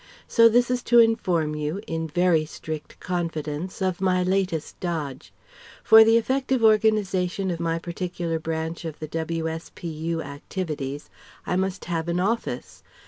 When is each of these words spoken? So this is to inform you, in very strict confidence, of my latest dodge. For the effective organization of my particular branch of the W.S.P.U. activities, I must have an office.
So 0.27 0.49
this 0.49 0.71
is 0.71 0.81
to 0.89 0.97
inform 0.97 1.53
you, 1.53 1.79
in 1.85 2.07
very 2.07 2.43
strict 2.43 2.99
confidence, 2.99 3.83
of 3.83 4.01
my 4.01 4.23
latest 4.23 4.79
dodge. 4.79 5.31
For 5.83 6.03
the 6.03 6.17
effective 6.17 6.63
organization 6.63 7.51
of 7.51 7.59
my 7.59 7.77
particular 7.77 8.39
branch 8.39 8.83
of 8.83 8.97
the 8.97 9.07
W.S.P.U. 9.07 10.23
activities, 10.23 11.11
I 11.45 11.55
must 11.55 11.85
have 11.85 12.07
an 12.07 12.19
office. 12.19 12.81